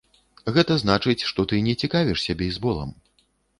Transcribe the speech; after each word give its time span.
Гэта 0.55 0.77
значыць, 0.83 1.27
што 1.33 1.45
ты 1.53 1.61
не 1.67 1.77
цікавішся 1.85 2.39
бейсболам. 2.43 2.99